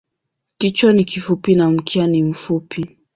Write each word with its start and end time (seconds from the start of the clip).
Kichwa 0.57 0.93
ni 0.93 1.03
kifupi 1.03 1.55
na 1.55 1.69
mkia 1.69 2.07
ni 2.07 2.23
mfupi. 2.23 2.97